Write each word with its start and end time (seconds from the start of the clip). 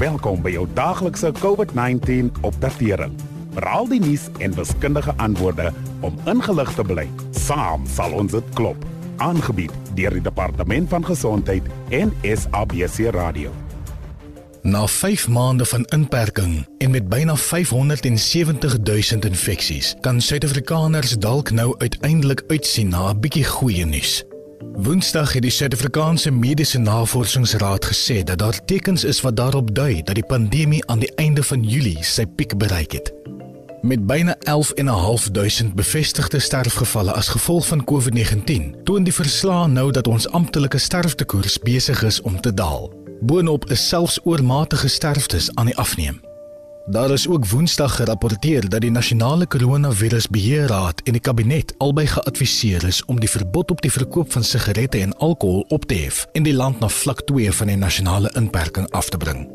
Welkom 0.00 0.38
by 0.40 0.54
jou 0.54 0.62
daaglikse 0.72 1.28
COVID-19 1.42 2.30
opdatering. 2.40 3.12
Veral 3.52 3.88
die 3.90 3.98
nuus 4.00 4.30
en 4.40 4.54
wiskundige 4.56 5.12
antwoorde 5.20 5.66
om 6.00 6.16
ingelig 6.24 6.70
te 6.72 6.86
bly. 6.88 7.04
Saam 7.36 7.84
sal 7.84 8.16
ons 8.16 8.32
dit 8.32 8.54
klop. 8.56 8.86
Aangebied 9.20 9.74
deur 9.98 10.16
die 10.16 10.24
Departement 10.24 10.88
van 10.88 11.04
Gesondheid 11.04 11.68
en 11.92 12.14
SABC 12.24 13.12
Radio. 13.12 13.52
Na 14.62 14.86
5 14.88 15.28
maande 15.28 15.68
van 15.68 15.84
inperking 15.92 16.64
en 16.78 16.96
met 16.96 17.08
byna 17.08 17.36
570 17.36 18.78
000 18.80 19.28
infeksies, 19.28 19.94
kan 20.00 20.20
Suid-Afrikaners 20.20 21.18
dalk 21.20 21.52
nou 21.52 21.74
uiteindelik 21.78 22.44
uitsien 22.48 22.88
na 22.88 23.10
'n 23.12 23.20
bietjie 23.20 23.44
goeie 23.44 23.84
nuus. 23.84 24.24
Woensdag 24.60 25.32
het 25.32 25.42
die 25.42 25.50
Suid-Afrikaanse 25.50 26.30
Mediese 26.30 26.78
Navorsingsraad 26.78 27.84
gesê 27.84 28.22
dat 28.22 28.38
daar 28.38 28.64
tekens 28.64 29.04
is 29.04 29.20
wat 29.20 29.36
daarop 29.36 29.74
dui 29.74 30.02
dat 30.02 30.14
die 30.14 30.26
pandemie 30.26 30.86
aan 30.86 30.98
die 30.98 31.14
einde 31.14 31.42
van 31.42 31.62
Julie 31.64 32.04
sy 32.04 32.26
piek 32.26 32.56
bereik 32.58 32.92
het. 32.92 33.12
Met 33.80 34.06
byna 34.06 34.36
11.500 34.44 35.72
bevestigde 35.74 36.38
sterfgevalle 36.38 37.12
as 37.12 37.28
gevolg 37.28 37.66
van 37.66 37.84
COVID-19, 37.84 38.82
toon 38.84 39.04
die 39.04 39.14
verslae 39.14 39.68
nou 39.68 39.90
dat 39.90 40.08
ons 40.08 40.28
amptelike 40.28 40.78
sterftekoers 40.78 41.58
besig 41.58 42.02
is 42.02 42.20
om 42.20 42.40
te 42.40 42.54
daal. 42.54 42.92
Boonop 43.20 43.70
is 43.70 43.88
selfs 43.88 44.20
oormatige 44.24 44.88
sterftes 44.88 45.54
aan 45.54 45.72
die 45.72 45.76
afneem. 45.76 46.20
Daar 46.86 47.10
is 47.10 47.28
ook 47.28 47.46
Woensdag 47.46 47.96
gerapporteer 47.96 48.68
dat 48.68 48.80
die 48.80 48.90
nasionale 48.90 49.46
koronavirusbeheerraad 49.46 51.00
en 51.04 51.12
die 51.12 51.20
kabinet 51.20 51.74
albei 51.78 52.06
geadviseer 52.06 52.86
is 52.86 53.04
om 53.04 53.20
die 53.20 53.30
verbod 53.30 53.70
op 53.70 53.80
die 53.80 53.92
verkoop 53.92 54.32
van 54.32 54.44
sigarette 54.44 54.98
en 54.98 55.16
alkohol 55.16 55.64
op 55.68 55.84
te 55.84 55.94
hef 55.94 56.26
en 56.32 56.42
die 56.42 56.54
land 56.54 56.80
na 56.80 56.88
vlak 56.88 57.20
2 57.28 57.52
van 57.52 57.66
die 57.66 57.76
nasionale 57.76 58.32
inperking 58.34 58.90
af 58.90 59.08
te 59.08 59.16
bring. 59.16 59.48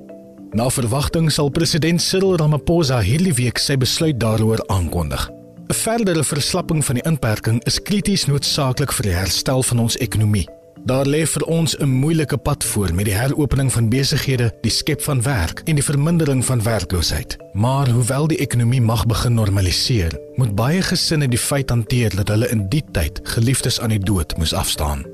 Na 0.51 0.69
verwagting 0.69 1.31
sal 1.31 1.49
president 1.49 2.01
Cyril 2.01 2.37
Ramaphosa 2.37 3.01
hierdie 3.01 3.33
week 3.33 3.57
sy 3.57 3.77
besluit 3.77 4.19
daaroor 4.19 4.63
aankondig. 4.67 5.29
'n 5.67 5.73
Verdere 5.73 6.23
verslapping 6.23 6.85
van 6.85 6.95
die 6.95 7.05
inperking 7.05 7.63
is 7.65 7.81
krities 7.81 8.25
noodsaaklik 8.25 8.91
vir 8.93 9.03
die 9.03 9.17
herstel 9.17 9.63
van 9.63 9.79
ons 9.79 9.97
ekonomie. 9.97 10.47
Daar 10.85 11.07
lê 11.07 11.23
vir 11.25 11.41
ons 11.49 11.77
'n 11.77 11.89
moeilike 11.89 12.37
pad 12.37 12.63
voor 12.63 12.93
met 12.93 13.05
die 13.05 13.13
heropening 13.13 13.71
van 13.71 13.89
besighede, 13.89 14.53
die 14.61 14.71
skep 14.71 15.01
van 15.01 15.21
werk 15.21 15.61
en 15.63 15.75
die 15.75 15.83
vermindering 15.83 16.45
van 16.45 16.63
werkloosheid. 16.63 17.37
Maar 17.53 17.89
hoewel 17.89 18.27
die 18.27 18.37
ekonomie 18.37 18.81
mag 18.81 19.05
begin 19.05 19.33
normaliseer, 19.33 20.19
moet 20.35 20.55
baie 20.55 20.81
gesinne 20.81 21.27
die 21.27 21.37
feit 21.37 21.69
hanteer 21.69 22.15
dat 22.15 22.27
hulle 22.27 22.49
in 22.49 22.69
die 22.69 22.83
tyd 22.91 23.19
geliefdes 23.23 23.79
aan 23.79 23.89
die 23.89 23.99
dood 23.99 24.37
moes 24.37 24.53
afstaan. 24.53 25.05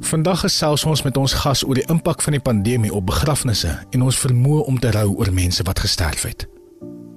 Vandag 0.00 0.40
gesels 0.40 0.84
ons 0.84 1.02
met 1.02 1.16
ons 1.16 1.32
gas 1.32 1.64
oor 1.64 1.74
die 1.74 1.88
impak 1.88 2.22
van 2.22 2.32
die 2.32 2.42
pandemie 2.42 2.92
op 2.92 3.06
begrafnisse 3.06 3.86
en 3.90 4.02
ons 4.02 4.18
vermoë 4.18 4.64
om 4.64 4.78
te 4.78 4.90
rou 4.90 5.16
oor 5.16 5.32
mense 5.32 5.62
wat 5.62 5.78
gesterf 5.78 6.22
het. 6.22 6.51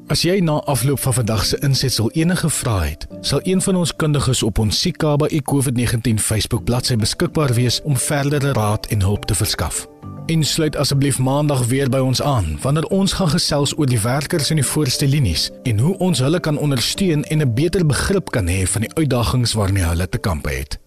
As 0.05 0.21
jy 0.21 0.35
na 0.37 0.59
afloop 0.69 0.99
van 1.01 1.13
vandag 1.13 1.45
se 1.49 1.57
insetsel 1.65 2.11
enige 2.13 2.49
vrae 2.49 2.89
het, 2.91 3.07
sal 3.25 3.39
een 3.43 3.61
van 3.61 3.79
ons 3.79 3.95
kundiges 3.95 4.43
op 4.45 4.59
ons 4.61 4.81
Sikaba 4.81 5.25
COVID-19 5.49 6.21
Facebook 6.21 6.63
bladsy 6.63 6.93
beskikbaar 6.95 7.53
wees 7.57 7.79
om 7.81 7.97
verdere 7.97 8.51
raad 8.53 8.85
en 8.93 9.01
hulp 9.01 9.25
te 9.25 9.35
verskaf. 9.35 9.87
En 10.29 10.43
sluit 10.43 10.75
asseblief 10.75 11.17
maandag 11.19 11.65
weer 11.65 11.89
by 11.89 12.03
ons 12.05 12.21
aan 12.21 12.59
wanneer 12.61 12.85
ons 12.93 13.13
gaan 13.17 13.33
gesels 13.33 13.73
oor 13.77 13.89
die 13.89 13.99
werkers 13.99 14.51
in 14.53 14.61
die 14.61 14.67
voorste 14.67 15.09
linies 15.09 15.49
en 15.63 15.81
hoe 15.81 15.97
ons 15.97 16.21
hulle 16.21 16.39
kan 16.39 16.57
ondersteun 16.57 17.23
en 17.23 17.41
'n 17.41 17.53
beter 17.53 17.85
begrip 17.85 18.29
kan 18.29 18.47
hê 18.47 18.61
van 18.67 18.81
die 18.81 18.93
uitdagings 18.93 19.53
waarmee 19.53 19.83
hulle 19.83 20.09
te 20.09 20.17
kampe 20.17 20.49
het. 20.49 20.79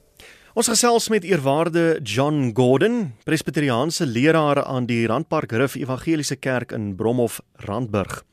Ons 0.55 0.69
gesels 0.69 1.09
met 1.09 1.25
eerwaarde 1.25 2.01
John 2.03 2.51
Gordon, 2.55 3.15
presbiteriaanse 3.25 4.07
leraar 4.07 4.65
aan 4.65 4.87
die 4.87 5.07
Randpark 5.07 5.53
Rif 5.53 5.75
Evangeliese 5.75 6.37
Kerk 6.37 6.73
in 6.73 6.95
Bromhof, 6.95 7.41
Randburg. 7.55 8.25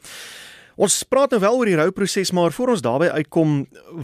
Ons 0.76 0.98
praat 1.08 1.32
nou 1.32 1.40
wel 1.40 1.54
oor 1.56 1.70
die 1.70 1.78
rouproses, 1.80 2.34
maar 2.36 2.52
voor 2.52 2.74
ons 2.74 2.82
daarby 2.84 3.08
uitkom, 3.16 3.52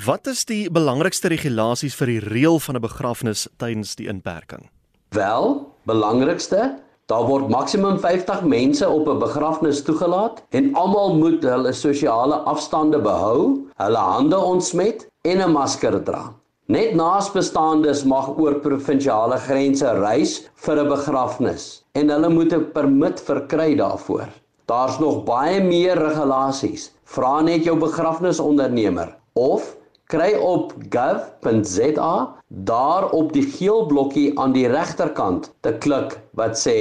wat 0.05 0.29
is 0.31 0.45
die 0.47 0.69
belangrikste 0.71 1.27
regulasies 1.33 1.97
vir 1.99 2.07
die 2.13 2.21
reël 2.23 2.59
van 2.63 2.77
'n 2.79 2.81
begrafnis 2.81 3.47
tydens 3.59 3.95
die 3.99 4.07
inperking? 4.07 4.69
Wel, 5.11 5.67
belangrikste, 5.83 6.79
daar 7.11 7.27
word 7.27 7.49
maksimum 7.49 7.99
50 7.99 8.43
mense 8.43 8.87
op 8.87 9.07
'n 9.07 9.19
begrafnis 9.19 9.83
toegelaat 9.83 10.43
en 10.51 10.73
almal 10.73 11.17
moet 11.17 11.43
hulle 11.43 11.73
sosiale 11.73 12.35
afstande 12.47 12.99
behou, 12.99 13.67
hulle 13.75 13.97
hande 13.97 14.39
ontsmet 14.39 15.07
en 15.23 15.41
'n 15.41 15.51
masker 15.51 16.03
dra. 16.03 16.33
Net 16.67 16.95
naasbestaandes 16.95 18.05
mag 18.05 18.37
oor 18.37 18.61
provinsiale 18.63 19.37
grense 19.37 19.91
reis 19.99 20.47
vir 20.55 20.79
'n 20.79 20.87
begrafnis 20.87 21.83
en 21.93 22.09
hulle 22.09 22.29
moet 22.29 22.53
'n 22.53 22.71
permit 22.71 23.19
verkry 23.19 23.75
daarvoor. 23.75 24.29
Daar's 24.71 24.99
nog 24.99 25.23
baie 25.27 25.59
meer 25.63 25.99
regulasies. 25.99 26.91
Vra 27.03 27.41
net 27.43 27.65
jou 27.67 27.73
begrafnisondernemer 27.79 29.09
of 29.35 29.65
kry 30.07 30.29
op 30.39 30.71
gov.za 30.93 32.13
daar 32.47 33.09
op 33.09 33.33
die 33.35 33.43
geel 33.57 33.83
blokkie 33.89 34.31
aan 34.39 34.55
die 34.55 34.67
regterkant 34.71 35.51
te 35.59 35.75
klik 35.83 36.15
wat 36.39 36.55
sê 36.55 36.77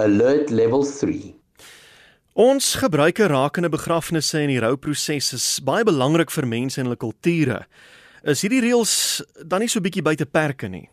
alert 0.00 0.48
level 0.56 0.86
3. 0.88 1.34
Ons 2.32 2.74
gebruike 2.80 3.28
rakende 3.28 3.68
begrafnisse 3.68 4.40
en 4.40 4.48
die 4.48 4.60
rouproses 4.64 5.32
is 5.36 5.48
baie 5.60 5.84
belangrik 5.84 6.32
vir 6.32 6.48
mense 6.48 6.80
en 6.80 6.88
hulle 6.88 7.00
kulture. 7.00 7.66
Is 8.24 8.40
hierdie 8.40 8.64
reëls 8.64 8.94
dan 9.44 9.60
nie 9.60 9.68
so 9.68 9.84
bietjie 9.84 10.06
buite 10.06 10.24
perke 10.24 10.72
nie? 10.72 10.86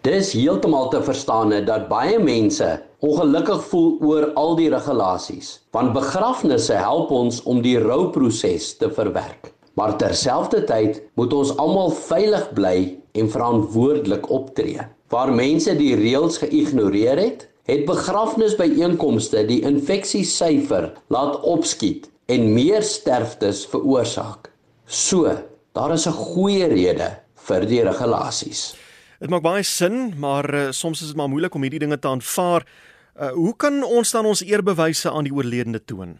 Dis 0.00 0.32
heeltemal 0.32 0.88
te 0.94 1.04
verstaan 1.04 1.52
dat 1.68 1.90
baie 1.92 2.16
mense 2.16 2.78
ongelukkig 3.00 3.62
voel 3.70 3.90
oor 4.04 4.26
al 4.40 4.56
die 4.58 4.68
regulasies, 4.72 5.58
want 5.72 5.94
begrafnisse 5.96 6.76
help 6.76 7.10
ons 7.10 7.40
om 7.48 7.62
die 7.64 7.78
rouproses 7.80 8.74
te 8.80 8.90
verwerk. 8.92 9.52
Maar 9.78 9.96
terselfdertyd 9.96 11.00
moet 11.16 11.32
ons 11.32 11.54
almal 11.62 11.94
veilig 11.96 12.50
bly 12.56 12.76
en 13.16 13.30
verantwoordelik 13.30 14.28
optree. 14.30 14.84
Waar 15.10 15.32
mense 15.32 15.72
die 15.78 15.94
reëls 15.96 16.38
geïgnoreer 16.42 17.18
het, 17.18 17.46
het 17.70 17.86
begrafnisbyeenkomste 17.86 19.44
die 19.48 19.60
infeksiesyfer 19.66 20.90
laat 21.14 21.40
opskiet 21.46 22.10
en 22.30 22.52
meer 22.54 22.82
sterftes 22.86 23.64
veroorsaak. 23.70 24.50
So 24.86 25.30
daar 25.72 25.92
is 25.94 26.06
'n 26.06 26.12
goeie 26.12 26.66
rede 26.66 27.10
vir 27.34 27.66
die 27.66 27.82
regulasies. 27.82 28.74
Dit 29.20 29.28
maak 29.28 29.42
baie 29.44 29.64
sin, 29.68 30.14
maar 30.16 30.46
uh, 30.48 30.60
soms 30.72 31.02
is 31.04 31.10
dit 31.12 31.16
maar 31.20 31.28
moeilik 31.28 31.52
om 31.52 31.64
hierdie 31.66 31.82
dinge 31.82 31.98
te 32.00 32.08
aanvaar. 32.08 32.64
Uh, 33.12 33.28
hoe 33.36 33.52
kan 33.60 33.82
ons 33.84 34.12
dan 34.16 34.24
ons 34.24 34.40
eerbewyse 34.40 35.10
aan 35.12 35.26
die 35.26 35.32
oorledene 35.36 35.82
toon? 35.84 36.14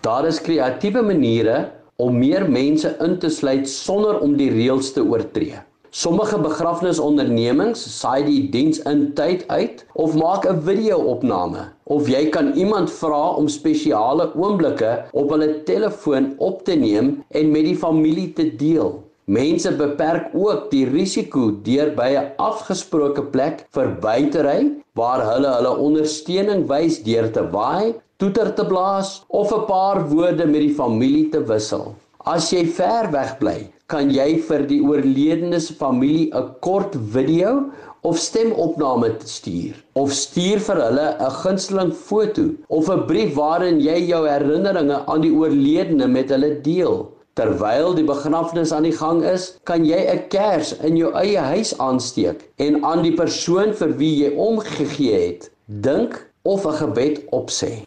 Daar 0.00 0.24
is 0.24 0.38
kreatiewe 0.40 1.02
maniere 1.04 1.58
om 2.00 2.16
meer 2.16 2.46
mense 2.48 2.94
in 3.04 3.18
te 3.20 3.28
sluit 3.28 3.68
sonder 3.68 4.22
om 4.24 4.38
die 4.40 4.48
reëls 4.54 4.94
te 4.96 5.04
oortree. 5.04 5.60
Sommige 5.92 6.38
begrafnisondernemings 6.40 7.82
saai 7.98 8.24
die 8.24 8.40
diens 8.54 8.80
in 8.88 9.10
tyd 9.18 9.44
uit 9.52 9.84
of 9.92 10.16
maak 10.16 10.48
'n 10.48 10.62
video-opname 10.64 11.66
of 11.84 12.08
jy 12.08 12.30
kan 12.32 12.54
iemand 12.56 12.88
vra 12.88 13.36
om 13.36 13.48
spesiale 13.48 14.32
oomblikke 14.32 15.04
op 15.12 15.36
hulle 15.36 15.62
telefoon 15.68 16.32
op 16.38 16.64
te 16.64 16.80
neem 16.80 17.24
en 17.28 17.52
met 17.52 17.64
die 17.64 17.76
familie 17.76 18.32
te 18.32 18.48
deel. 18.56 19.07
Mense 19.28 19.74
beperk 19.76 20.30
ook 20.32 20.70
die 20.72 20.86
risiko 20.88 21.50
deur 21.64 21.90
by 21.96 22.08
'n 22.16 22.28
afgesproke 22.40 23.22
plek 23.34 23.66
verby 23.76 24.30
te 24.32 24.40
ry 24.46 24.60
waar 24.96 25.20
hulle 25.30 25.50
hulle 25.56 25.72
ondersteuning 25.86 26.62
wys 26.70 26.96
deur 27.08 27.28
te 27.34 27.42
waai, 27.52 27.94
toeter 28.16 28.54
te 28.56 28.64
blaas 28.64 29.10
of 29.28 29.52
'n 29.52 29.66
paar 29.66 30.00
woorde 30.08 30.46
met 30.46 30.64
die 30.64 30.78
familie 30.78 31.28
te 31.34 31.42
wissel. 31.50 31.94
As 32.24 32.48
jy 32.52 32.64
ver 32.78 33.10
weg 33.12 33.36
bly, 33.38 33.68
kan 33.86 34.08
jy 34.10 34.40
vir 34.48 34.64
die 34.72 34.80
oorledene 34.80 35.60
se 35.60 35.74
familie 35.74 36.32
'n 36.32 36.48
kort 36.60 36.96
video 36.96 37.52
of 38.02 38.16
stemopname 38.16 39.12
stuur 39.24 39.76
of 39.92 40.12
stuur 40.12 40.58
vir 40.70 40.82
hulle 40.86 41.06
'n 41.20 41.36
gunsteling 41.42 41.92
foto 41.92 42.48
of 42.68 42.88
'n 42.88 43.06
brief 43.06 43.34
waarin 43.36 43.78
jy 43.80 44.08
jou 44.08 44.24
herinneringe 44.26 45.04
aan 45.06 45.20
die 45.20 45.36
oorledene 45.36 46.08
met 46.08 46.30
hulle 46.30 46.52
deel. 46.62 47.12
Terwyl 47.38 47.92
die 47.94 48.02
begrafnis 48.02 48.72
aan 48.74 48.82
die 48.82 48.96
gang 48.98 49.20
is, 49.22 49.52
kan 49.62 49.84
jy 49.86 50.00
'n 50.10 50.24
kers 50.28 50.72
in 50.82 50.96
jou 50.98 51.12
eie 51.14 51.38
huis 51.38 51.70
aansteek 51.78 52.40
en 52.58 52.82
aan 52.84 53.02
die 53.02 53.14
persoon 53.14 53.74
vir 53.78 53.94
wie 54.00 54.24
jy 54.24 54.30
omgegee 54.34 55.20
het, 55.26 55.50
dink 55.66 56.18
of 56.42 56.66
'n 56.66 56.74
gebed 56.82 57.22
opsê. 57.30 57.86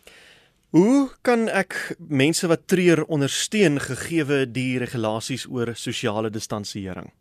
Hoe 0.72 1.10
kan 1.22 1.50
ek 1.50 1.98
mense 2.00 2.48
wat 2.48 2.68
treur 2.68 3.04
ondersteun 3.08 3.80
gegeewe 3.80 4.46
die 4.52 4.80
regulasies 4.80 5.44
oor 5.52 5.76
sosiale 5.76 6.30
distansiering? 6.30 7.12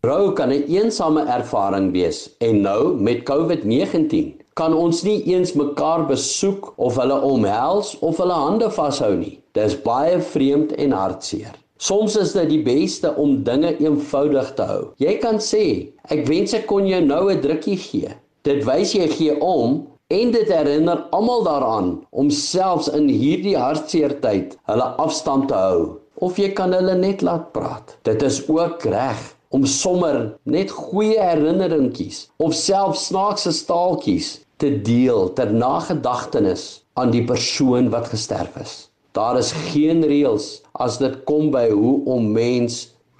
Rou 0.00 0.32
kan 0.32 0.48
'n 0.48 0.52
een 0.52 0.68
eensame 0.68 1.26
ervaring 1.28 1.92
wees 1.92 2.30
en 2.38 2.60
nou 2.60 2.96
met 2.96 3.22
COVID-19 3.28 4.40
kan 4.54 4.74
ons 4.74 5.02
nie 5.02 5.22
eens 5.24 5.52
mekaar 5.52 6.06
besoek 6.06 6.72
of 6.76 6.96
hulle 6.96 7.20
omhels 7.20 7.98
of 7.98 8.16
hulle 8.16 8.32
hande 8.32 8.70
vashou 8.70 9.14
nie. 9.16 9.42
Dis 9.52 9.82
baie 9.82 10.20
vreemd 10.20 10.72
en 10.72 10.92
hartseer. 10.92 11.65
Soms 11.78 12.16
is 12.16 12.32
dit 12.32 12.48
die 12.48 12.62
beste 12.62 13.14
om 13.14 13.42
dinge 13.44 13.76
eenvoudig 13.78 14.54
te 14.54 14.62
hou. 14.62 14.82
Jy 14.98 15.18
kan 15.20 15.36
sê, 15.36 15.92
ek 16.08 16.26
wens 16.28 16.54
ek 16.54 16.66
kon 16.66 16.86
jou 16.86 17.00
nou 17.00 17.30
'n 17.32 17.40
drukkie 17.40 17.76
gee. 17.76 18.14
Dit 18.42 18.64
wys 18.64 18.94
jy 18.94 19.08
gee 19.08 19.40
om 19.40 19.86
En 20.06 20.30
dit 20.30 20.46
herinner 20.48 21.00
almal 21.10 21.42
daaraan 21.42 21.86
om 22.10 22.28
selfs 22.30 22.86
in 22.94 23.08
hierdie 23.10 23.56
hartseer 23.58 24.12
tyd 24.22 24.52
hulle 24.70 24.84
afstand 25.02 25.48
te 25.50 25.56
hou. 25.58 25.80
Of 26.22 26.38
jy 26.38 26.52
kan 26.54 26.70
hulle 26.76 26.94
net 26.94 27.24
laat 27.26 27.48
praat. 27.50 27.96
Dit 28.06 28.22
is 28.22 28.38
ook 28.46 28.86
reg 28.86 29.18
om 29.50 29.66
sommer 29.66 30.36
net 30.46 30.70
goeie 30.70 31.18
herinneringkies 31.18 32.28
of 32.38 32.54
selfs 32.54 33.08
snaakse 33.10 33.50
staaltjies 33.50 34.36
te 34.62 34.70
deel 34.86 35.32
ter 35.34 35.50
nagedagtenis 35.50 36.84
aan 36.94 37.10
die 37.10 37.26
persoon 37.26 37.90
wat 37.90 38.06
gesterf 38.14 38.54
is. 38.62 38.85
Daar 39.16 39.38
is 39.40 39.52
geen 39.72 40.04
reëls 40.04 40.46
as 40.84 40.98
dit 41.00 41.14
kom 41.28 41.48
by 41.54 41.68
hoe 41.70 41.94
om 42.14 42.32
mens 42.36 42.74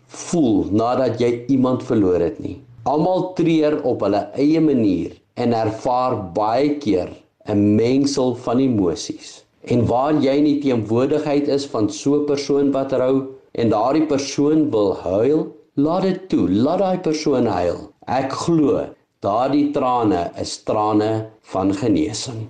voel 0.06 0.66
nadat 0.68 1.20
jy 1.22 1.30
iemand 1.54 1.84
verloor 1.88 2.20
het 2.20 2.36
nie. 2.44 2.58
Almal 2.84 3.30
treur 3.38 3.78
op 3.88 4.04
hulle 4.04 4.26
eie 4.36 4.60
manier 4.60 5.14
en 5.40 5.56
ervaar 5.56 6.18
baie 6.36 6.76
keer 6.84 7.08
'n 7.48 7.62
mengsel 7.80 8.34
van 8.44 8.60
emosies. 8.60 9.30
En 9.72 9.86
waar 9.86 10.14
jy 10.26 10.36
nie 10.40 10.58
teenwoordigheid 10.60 11.48
is 11.48 11.66
van 11.74 11.88
so 11.90 12.20
'n 12.20 12.26
persoon 12.26 12.70
wat 12.76 12.92
rou 12.92 13.14
en 13.52 13.68
daardie 13.68 14.06
persoon 14.06 14.70
wil 14.70 14.92
huil, 14.94 15.46
laat 15.74 16.02
dit 16.02 16.28
toe, 16.28 16.48
laat 16.50 16.78
daai 16.78 16.98
persoon 16.98 17.46
huil. 17.46 17.80
Ek 18.06 18.32
glo 18.32 18.84
daardie 19.20 19.70
trane 19.72 20.30
is 20.40 20.62
trane 20.62 21.26
van 21.52 21.74
genesing. 21.74 22.48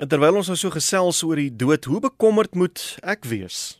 En 0.00 0.08
terwyl 0.08 0.38
ons 0.40 0.48
nou 0.48 0.56
so 0.56 0.72
gesels 0.72 1.18
oor 1.26 1.36
die 1.36 1.50
dood, 1.52 1.84
hoe 1.84 1.98
bekommerd 2.00 2.54
moet 2.56 2.80
ek 3.04 3.26
wees? 3.28 3.76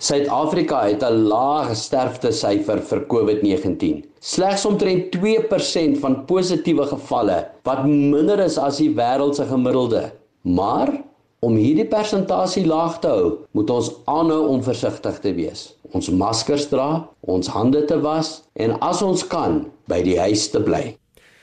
Suid-Afrika 0.00 0.78
het 0.86 1.02
'n 1.04 1.26
lae 1.28 1.74
sterftesyfer 1.76 2.80
vir 2.90 3.00
COVID-19. 3.12 4.00
Slegs 4.20 4.64
omtrent 4.64 5.10
2% 5.12 5.98
van 5.98 6.24
positiewe 6.24 6.86
gevalle 6.86 7.50
wat 7.64 7.84
minder 7.84 8.40
is 8.40 8.56
as 8.56 8.78
die 8.78 8.94
wêreld 8.94 9.34
se 9.34 9.44
gemiddelde. 9.44 10.12
Maar 10.42 11.04
om 11.40 11.56
hierdie 11.56 11.88
persentasie 11.88 12.64
laag 12.66 13.00
te 13.00 13.08
hou, 13.08 13.38
moet 13.52 13.70
ons 13.70 13.92
aanhou 14.06 14.48
om 14.48 14.62
versigtig 14.62 15.20
te 15.20 15.34
wees. 15.34 15.76
Ons 15.92 16.08
maskers 16.08 16.68
dra, 16.68 17.08
ons 17.20 17.46
hande 17.46 17.84
te 17.84 18.00
was 18.00 18.42
en 18.54 18.80
as 18.80 19.02
ons 19.02 19.26
kan, 19.26 19.66
by 19.86 20.02
die 20.02 20.18
huis 20.18 20.48
te 20.48 20.60
bly. 20.60 20.96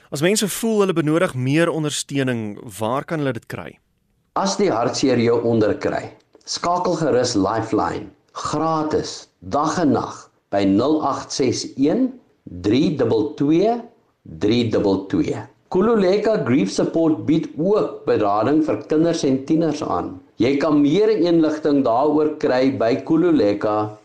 As 0.10 0.22
mense 0.22 0.48
voel 0.48 0.80
hulle 0.80 0.94
benodig 0.94 1.36
meer 1.36 1.70
ondersteuning, 1.70 2.58
waar 2.80 3.06
kan 3.06 3.20
hulle 3.20 3.34
dit 3.34 3.46
kry? 3.46 3.80
As 4.36 4.58
die 4.60 4.66
hartseer 4.68 5.16
jou 5.24 5.38
onderkry, 5.48 6.12
skakel 6.44 6.98
gerus 7.00 7.38
Lifeline 7.40 8.10
gratis 8.36 9.32
dag 9.54 9.78
en 9.80 9.94
nag 9.96 10.18
by 10.52 10.60
0861 10.68 12.10
322 12.66 13.80
322. 14.44 15.40
Kululeka 15.72 16.34
Grief 16.50 16.68
Support 16.76 17.24
bied 17.30 17.48
ook 17.56 18.04
berading 18.10 18.60
vir 18.68 18.82
kinders 18.92 19.24
en 19.24 19.40
tieners 19.48 19.80
aan. 19.88 20.20
Jy 20.44 20.60
kan 20.60 20.84
meer 20.84 21.16
inligting 21.16 21.80
daaroor 21.88 22.36
kry 22.44 22.76
by 22.76 22.92
kululeka.org. 23.08 23.96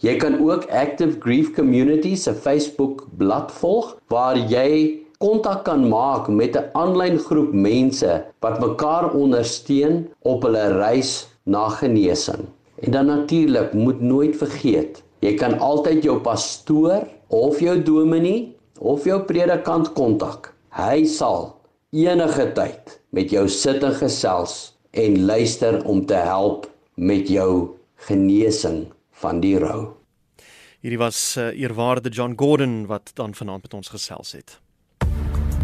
Jy 0.00 0.16
kan 0.24 0.40
ook 0.40 0.64
Active 0.72 1.20
Grief 1.20 1.52
Community 1.52 2.16
se 2.16 2.32
Facebook 2.32 3.04
bladsy 3.20 3.60
volg 3.60 3.92
waar 4.08 4.40
jy 4.40 5.04
kontak 5.20 5.66
kan 5.68 5.82
maak 5.88 6.28
met 6.28 6.56
'n 6.56 6.70
aanlyn 6.72 7.18
groep 7.18 7.52
mense 7.52 8.12
wat 8.40 8.60
mekaar 8.60 9.12
ondersteun 9.12 10.08
op 10.22 10.42
hulle 10.42 10.66
reis 10.80 11.28
na 11.44 11.68
genesing. 11.68 12.48
En 12.80 12.90
dan 12.90 13.06
natuurlik 13.06 13.72
moet 13.72 14.00
nooit 14.00 14.36
vergeet, 14.36 15.02
jy 15.20 15.34
kan 15.34 15.58
altyd 15.58 16.02
jou 16.02 16.18
pastoor 16.20 17.04
of 17.28 17.60
jou 17.60 17.82
dominee 17.82 18.56
of 18.78 19.04
jou 19.04 19.20
predikant 19.20 19.92
kontak. 19.92 20.54
Hy 20.70 21.04
sal 21.04 21.60
enige 21.92 22.52
tyd 22.52 23.00
met 23.10 23.30
jou 23.30 23.48
sit 23.48 23.82
en 23.82 23.94
gesels 23.94 24.72
en 24.90 25.24
luister 25.26 25.84
om 25.84 26.06
te 26.06 26.14
help 26.14 26.70
met 26.94 27.28
jou 27.28 27.76
genesing 28.08 28.86
van 29.10 29.40
die 29.40 29.58
rou. 29.58 29.92
Hierdie 30.80 30.98
was 30.98 31.36
uh, 31.36 31.52
eerwaarde 31.52 32.08
John 32.08 32.32
Gordon 32.36 32.86
wat 32.86 33.10
dan 33.14 33.34
vanaand 33.34 33.62
met 33.62 33.74
ons 33.74 33.88
gesels 33.88 34.32
het. 34.32 34.60